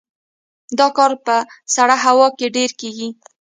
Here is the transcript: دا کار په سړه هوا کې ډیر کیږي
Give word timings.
دا 0.79 0.87
کار 0.97 1.11
په 1.25 1.35
سړه 1.75 1.95
هوا 2.05 2.27
کې 2.37 2.47
ډیر 2.55 2.71
کیږي 2.79 3.09